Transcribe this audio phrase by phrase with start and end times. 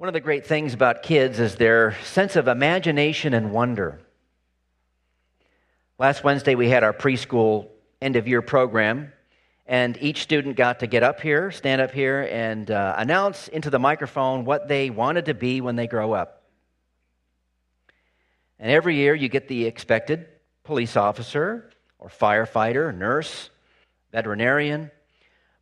[0.00, 4.00] One of the great things about kids is their sense of imagination and wonder.
[5.98, 7.68] Last Wednesday, we had our preschool
[8.00, 9.12] end of year program,
[9.66, 13.68] and each student got to get up here, stand up here, and uh, announce into
[13.68, 16.44] the microphone what they wanted to be when they grow up.
[18.58, 20.26] And every year, you get the expected
[20.64, 23.50] police officer, or firefighter, nurse,
[24.12, 24.90] veterinarian.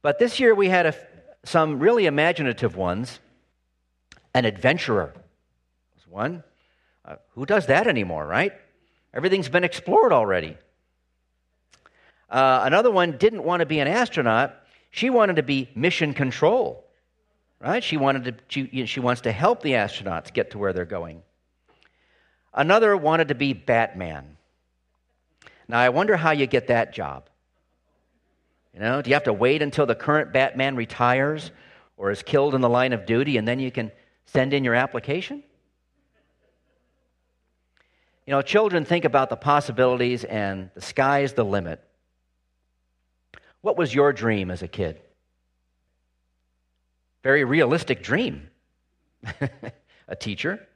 [0.00, 0.94] But this year, we had a,
[1.42, 3.18] some really imaginative ones.
[4.34, 5.14] An adventurer
[5.94, 6.42] was one.
[7.04, 8.52] Uh, who does that anymore, right?
[9.14, 10.56] Everything's been explored already.
[12.30, 14.54] Uh, another one didn't want to be an astronaut.
[14.90, 16.84] She wanted to be mission control,
[17.60, 17.82] right?
[17.82, 18.34] She wanted to.
[18.48, 21.22] She, she wants to help the astronauts get to where they're going.
[22.52, 24.36] Another wanted to be Batman.
[25.68, 27.28] Now I wonder how you get that job.
[28.74, 31.50] You know, do you have to wait until the current Batman retires
[31.96, 33.90] or is killed in the line of duty, and then you can
[34.32, 35.42] send in your application?
[38.26, 41.82] You know, children think about the possibilities, and the sky is the limit.
[43.62, 45.00] What was your dream as a kid?
[47.22, 48.50] Very realistic dream.
[50.08, 50.66] a teacher,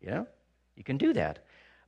[0.00, 0.26] you know,
[0.74, 1.38] you can do that.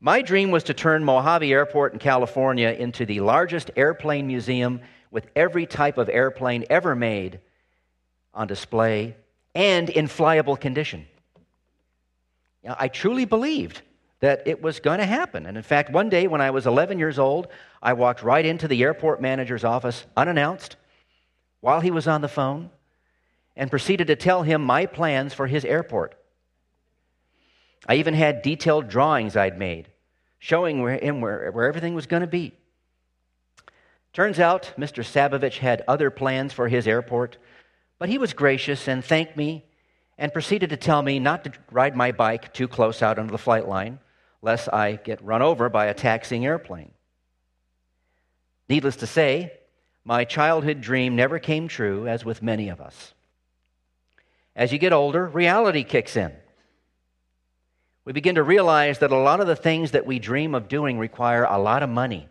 [0.00, 5.27] My dream was to turn Mojave Airport in California into the largest airplane museum with
[5.34, 7.41] every type of airplane ever made
[8.32, 9.16] on display
[9.54, 11.06] and in flyable condition.
[12.64, 13.82] Know, I truly believed
[14.20, 15.46] that it was going to happen.
[15.46, 17.48] And in fact, one day when I was 11 years old,
[17.82, 20.76] I walked right into the airport manager's office unannounced
[21.60, 22.70] while he was on the phone
[23.56, 26.14] and proceeded to tell him my plans for his airport.
[27.86, 29.88] I even had detailed drawings I'd made
[30.38, 32.52] showing where, where, where everything was going to be.
[34.12, 35.04] Turns out Mr.
[35.04, 37.38] Sabovich had other plans for his airport,
[37.98, 39.64] but he was gracious and thanked me
[40.16, 43.38] and proceeded to tell me not to ride my bike too close out onto the
[43.38, 43.98] flight line
[44.42, 46.92] lest I get run over by a taxiing airplane.
[48.69, 49.53] Needless to say,
[50.04, 53.14] my childhood dream never came true, as with many of us.
[54.54, 56.32] As you get older, reality kicks in.
[58.04, 60.98] We begin to realize that a lot of the things that we dream of doing
[60.98, 62.28] require a lot of money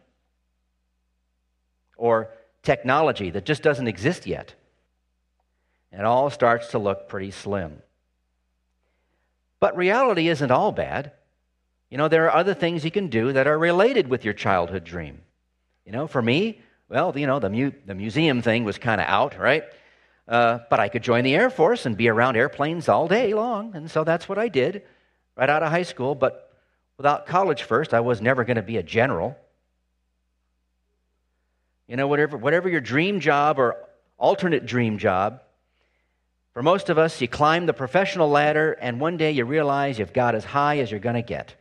[1.98, 2.32] or
[2.64, 4.56] technology that just doesn't exist yet.
[5.92, 7.82] It all starts to look pretty slim.
[9.60, 11.14] But reality isn't all bad.
[11.90, 14.84] You know, there are other things you can do that are related with your childhood
[14.84, 15.22] dream.
[15.86, 19.08] You know, for me, well, you know, the, mu- the museum thing was kind of
[19.08, 19.64] out, right?
[20.28, 23.76] Uh, but I could join the Air Force and be around airplanes all day long.
[23.76, 24.84] And so that's what I did
[25.38, 26.14] right out of high school.
[26.14, 26.52] But
[26.98, 29.38] without college first, I was never going to be a general.
[31.88, 33.78] You know, whatever, whatever your dream job or
[34.18, 35.42] alternate dream job,
[36.58, 40.12] for most of us, you climb the professional ladder and one day you realize you've
[40.12, 41.54] got as high as you're going to get.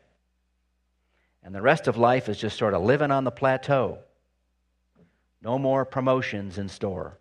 [1.43, 3.99] And the rest of life is just sort of living on the plateau.
[5.43, 7.19] No more promotions in store.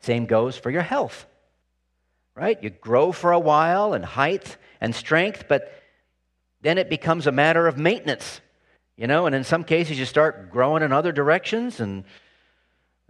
[0.00, 1.24] Same goes for your health,
[2.34, 2.62] right?
[2.62, 5.72] You grow for a while in height and strength, but
[6.60, 8.42] then it becomes a matter of maintenance,
[8.94, 12.04] you know, and in some cases you start growing in other directions and,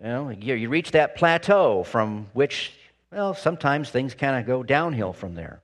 [0.02, 2.72] you know, you reach that plateau from which,
[3.10, 5.62] well, sometimes things kind of go downhill from there.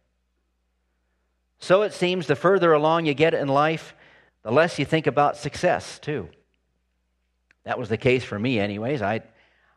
[1.58, 3.94] So it seems the further along you get in life,
[4.42, 6.28] the less you think about success, too.
[7.64, 9.02] That was the case for me, anyways.
[9.02, 9.20] I,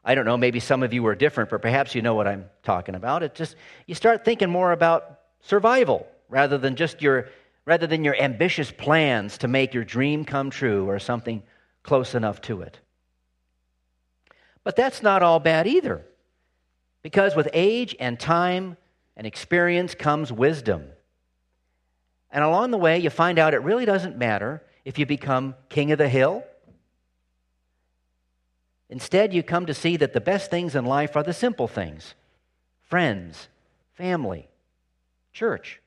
[0.03, 2.45] I don't know, maybe some of you were different, but perhaps you know what I'm
[2.63, 3.23] talking about.
[3.23, 3.55] It just,
[3.85, 7.27] you start thinking more about survival rather than just your,
[7.65, 11.43] rather than your ambitious plans to make your dream come true or something
[11.83, 12.79] close enough to it.
[14.65, 16.05] But that's not all bad either.
[17.01, 18.75] Because with age and time
[19.15, 20.87] and experience comes wisdom.
[22.29, 25.93] And along the way, you find out it really doesn't matter if you become king
[25.93, 26.43] of the hill.
[28.89, 32.13] Instead, you come to see that the best things in life are the simple things
[32.83, 33.47] friends,
[33.93, 34.47] family,
[35.31, 35.81] church.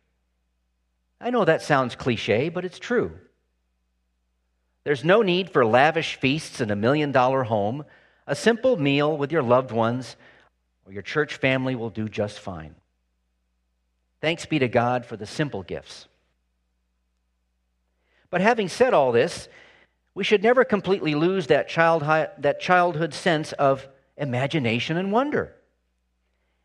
[1.20, 3.12] I know that sounds cliche, but it's true.
[4.84, 7.84] There's no need for lavish feasts and a million dollar home.
[8.28, 10.14] A simple meal with your loved ones
[10.84, 12.74] or your church family will do just fine.
[14.20, 16.06] Thanks be to God for the simple gifts.
[18.28, 19.48] But having said all this,
[20.14, 23.88] we should never completely lose that, child, that childhood sense of
[24.18, 25.54] imagination and wonder.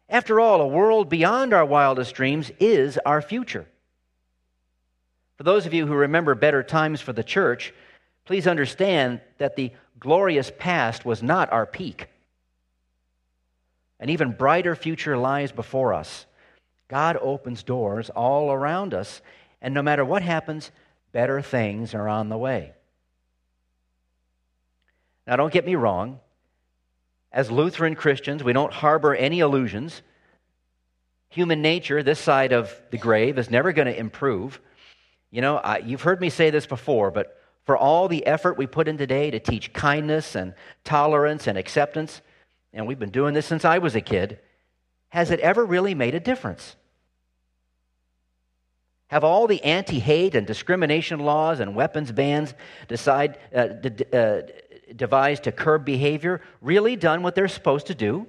[0.10, 3.68] After all, a world beyond our wildest dreams is our future.
[5.38, 7.74] For those of you who remember better times for the church,
[8.26, 12.08] please understand that the glorious past was not our peak.
[14.00, 16.26] An even brighter future lies before us.
[16.90, 19.22] God opens doors all around us,
[19.62, 20.72] and no matter what happens,
[21.12, 22.74] better things are on the way.
[25.26, 26.20] Now, don't get me wrong.
[27.32, 30.02] As Lutheran Christians, we don't harbor any illusions.
[31.30, 34.60] Human nature, this side of the grave, is never going to improve.
[35.32, 38.68] You know, I, you've heard me say this before, but for all the effort we
[38.68, 42.22] put in today to teach kindness and tolerance and acceptance,
[42.74, 44.40] and we've been doing this since I was a kid,
[45.10, 46.76] has it ever really made a difference?
[49.08, 52.54] Have all the anti hate and discrimination laws and weapons bans
[52.88, 54.42] decide, uh, d- uh,
[54.96, 58.26] devised to curb behavior really done what they're supposed to do?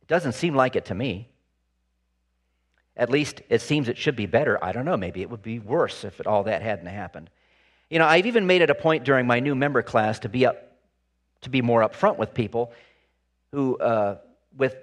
[0.00, 1.33] It doesn't seem like it to me.
[2.96, 4.62] At least it seems it should be better.
[4.62, 4.96] I don't know.
[4.96, 7.28] Maybe it would be worse if all that hadn't happened.
[7.90, 10.46] You know, I've even made it a point during my new member class to be
[10.46, 10.56] up,
[11.42, 12.72] to be more upfront with people
[13.52, 14.18] who, uh,
[14.56, 14.76] with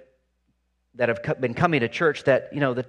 [0.96, 2.88] that have been coming to church that you know that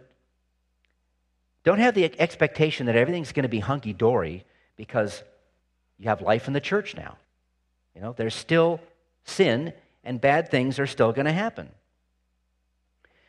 [1.65, 4.45] don't have the expectation that everything's going to be hunky dory
[4.77, 5.23] because
[5.99, 7.17] you have life in the church now.
[7.95, 8.81] You know, there's still
[9.25, 9.73] sin
[10.03, 11.71] and bad things are still going to happen.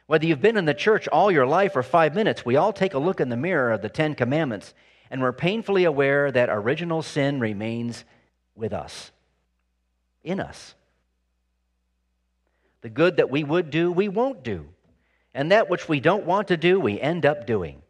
[0.05, 2.93] Whether you've been in the church all your life or five minutes, we all take
[2.93, 4.73] a look in the mirror of the Ten Commandments
[5.13, 8.03] and we're painfully aware that original sin remains
[8.55, 9.11] with us,
[10.23, 10.73] in us.
[12.81, 14.65] The good that we would do, we won't do.
[15.33, 17.83] And that which we don't want to do, we end up doing.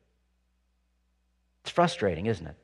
[1.62, 2.58] It's frustrating, isn't it?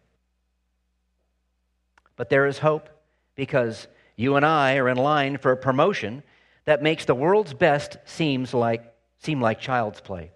[2.18, 2.90] But there is hope
[3.36, 3.88] because
[4.18, 6.22] you and I are in line for a promotion
[6.66, 10.32] that makes the world's best seems like, seem like child's play.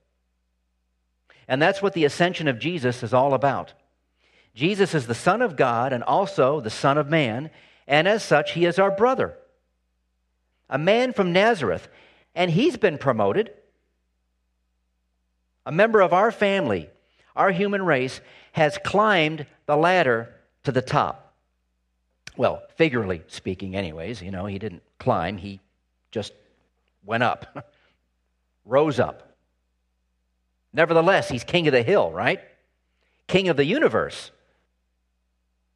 [1.47, 3.73] And that's what the ascension of Jesus is all about.
[4.53, 7.49] Jesus is the Son of God and also the Son of Man,
[7.87, 9.35] and as such, he is our brother.
[10.69, 11.87] A man from Nazareth,
[12.35, 13.51] and he's been promoted.
[15.65, 16.89] A member of our family,
[17.35, 18.21] our human race,
[18.53, 20.33] has climbed the ladder
[20.63, 21.33] to the top.
[22.37, 25.59] Well, figuratively speaking, anyways, you know, he didn't climb, he
[26.11, 26.33] just
[27.05, 27.71] went up,
[28.65, 29.35] rose up.
[30.73, 32.39] Nevertheless, he's king of the hill, right?
[33.27, 34.31] King of the universe.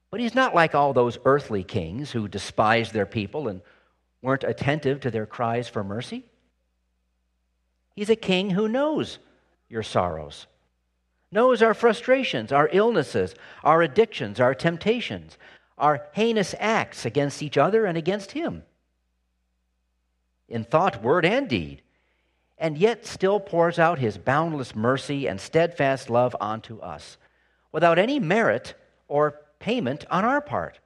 [0.09, 3.61] But he's not like all those earthly kings who despised their people and
[4.21, 6.25] weren't attentive to their cries for mercy.
[7.95, 9.19] He's a king who knows
[9.69, 10.47] your sorrows
[11.31, 15.37] knows our frustrations, our illnesses, our addictions, our temptations,
[15.77, 18.63] our heinous acts against each other and against Him
[20.47, 21.81] in thought, word, and deed,
[22.57, 27.17] and yet still pours out His boundless mercy and steadfast love onto us
[27.71, 28.73] without any merit
[29.07, 30.79] or payment on our part.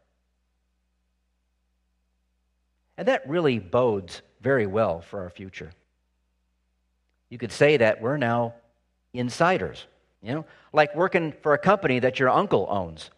[2.97, 5.71] And that really bodes very well for our future.
[7.29, 8.55] You could say that we're now
[9.13, 9.87] insiders.
[10.21, 13.09] You know, like working for a company that your uncle owns.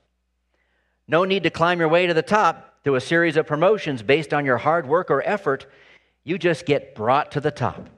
[1.08, 4.34] No need to climb your way to the top through a series of promotions based
[4.34, 5.66] on your hard work or effort.
[6.24, 7.90] You just get brought to the top.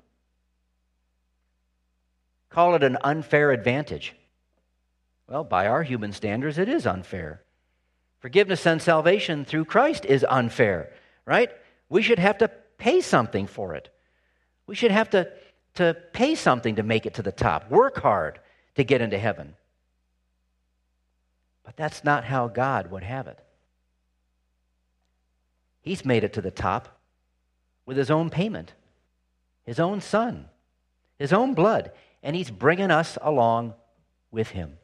[2.56, 4.16] Call it an unfair advantage.
[5.28, 7.42] Well, by our human standards, it is unfair.
[8.20, 10.94] Forgiveness and salvation through Christ is unfair,
[11.26, 11.52] right?
[11.90, 12.48] We should have to
[12.78, 13.90] pay something for it.
[14.68, 15.30] We should have to,
[15.74, 17.70] to pay something to make it to the top.
[17.70, 18.40] Work hard
[18.76, 19.56] to get into heaven.
[21.66, 23.40] But that's not how God would have it.
[25.82, 26.88] He's made it to the top
[27.86, 28.72] with his own payment,
[29.66, 30.46] his own son,
[31.20, 31.92] his own blood,
[32.26, 33.76] and he's bringing us along
[34.32, 34.78] with him.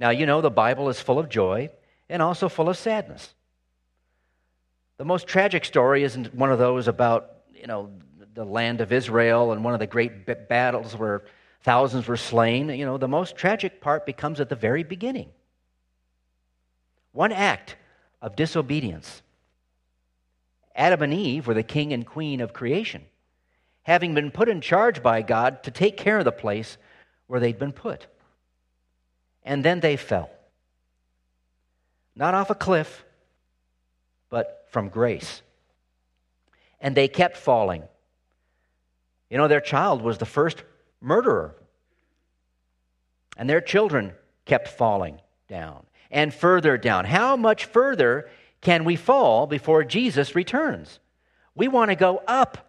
[0.00, 1.68] Now, you know, the Bible is full of joy
[2.08, 3.34] and also full of sadness.
[4.96, 7.90] The most tragic story isn't one of those about, you know,
[8.32, 11.24] the land of Israel and one of the great battles where
[11.62, 15.28] thousands were slain, you know, the most tragic part becomes at the very beginning.
[17.12, 17.76] One act
[18.22, 19.22] of disobedience.
[20.74, 23.04] Adam and Eve were the king and queen of creation,
[23.88, 26.78] having been put in charge by God to take care of the place
[27.26, 28.06] where they'd been put.
[29.42, 30.30] And then they fell.
[32.14, 33.04] Not off a cliff,
[34.30, 35.42] but from grace.
[36.80, 37.82] And they kept falling
[39.30, 40.62] you know, their child was the first
[41.00, 41.54] murderer.
[43.36, 44.12] And their children
[44.46, 47.04] kept falling down and further down.
[47.04, 48.28] How much further
[48.60, 50.98] can we fall before Jesus returns?
[51.54, 52.67] We want to go up.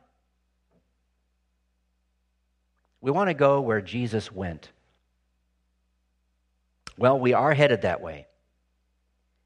[3.01, 4.69] We want to go where Jesus went.
[6.97, 8.27] Well, we are headed that way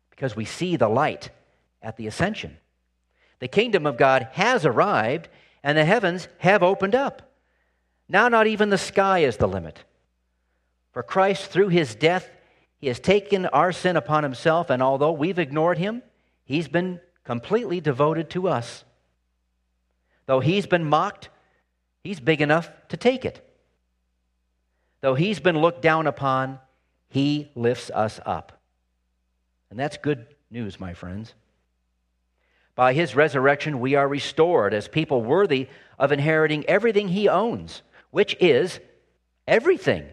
[0.09, 1.29] because we see the light
[1.81, 2.57] at the ascension.
[3.39, 5.27] The kingdom of God has arrived,
[5.63, 7.33] and the heavens have opened up.
[8.07, 9.83] Now, not even the sky is the limit.
[10.93, 12.29] For Christ, through his death,
[12.79, 16.03] he has taken our sin upon himself, and although we've ignored him,
[16.45, 18.83] he's been completely devoted to us.
[20.25, 21.29] Though he's been mocked,
[22.03, 23.47] he's big enough to take it.
[25.01, 26.59] Though he's been looked down upon,
[27.09, 28.61] he lifts us up.
[29.69, 31.33] And that's good news, my friends.
[32.75, 35.67] By his resurrection, we are restored as people worthy
[35.99, 37.81] of inheriting everything he owns,
[38.11, 38.79] which is
[39.47, 40.05] everything.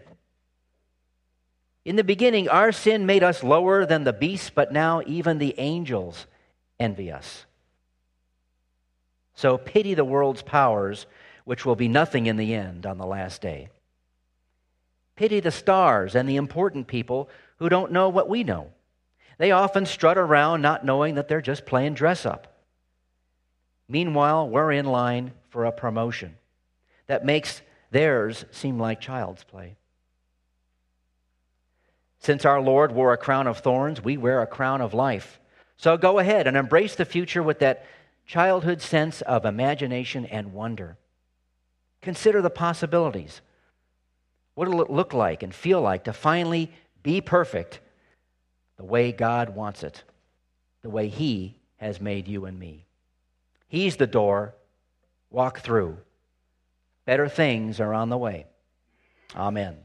[1.85, 5.55] In the beginning, our sin made us lower than the beasts, but now even the
[5.59, 6.27] angels
[6.79, 7.47] envy us.
[9.35, 11.07] So pity the world's powers,
[11.45, 13.69] which will be nothing in the end on the last day.
[15.17, 17.29] Pity the stars and the important people
[17.59, 18.71] who don't know what we know.
[19.39, 22.63] They often strut around not knowing that they're just playing dress up.
[23.89, 26.37] Meanwhile, we're in line for a promotion
[27.07, 29.77] that makes theirs seem like child's play.
[32.21, 35.41] Since our Lord wore a crown of thorns, we wear a crown of life.
[35.77, 37.87] So go ahead and embrace the future with that
[38.27, 40.99] childhood sense of imagination and wonder.
[42.03, 43.41] Consider the possibilities.
[44.55, 47.81] What will it look like and feel like to finally be perfect
[48.77, 50.03] the way God wants it,
[50.83, 52.87] the way He has made you and me?
[53.69, 54.55] He's the door.
[55.31, 55.99] Walk through.
[57.05, 58.47] Better things are on the way.
[59.37, 59.77] Amen.